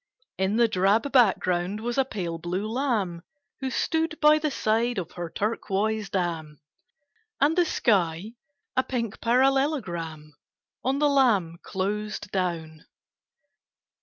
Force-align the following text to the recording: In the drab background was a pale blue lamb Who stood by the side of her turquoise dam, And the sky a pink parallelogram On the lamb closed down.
In 0.39 0.55
the 0.55 0.67
drab 0.67 1.11
background 1.11 1.79
was 1.79 1.95
a 1.99 2.03
pale 2.03 2.39
blue 2.39 2.67
lamb 2.67 3.21
Who 3.59 3.69
stood 3.69 4.19
by 4.19 4.39
the 4.39 4.49
side 4.49 4.97
of 4.97 5.11
her 5.11 5.29
turquoise 5.29 6.09
dam, 6.09 6.59
And 7.39 7.55
the 7.55 7.65
sky 7.65 8.31
a 8.75 8.81
pink 8.81 9.21
parallelogram 9.21 10.33
On 10.83 10.97
the 10.97 11.07
lamb 11.07 11.59
closed 11.61 12.31
down. 12.31 12.87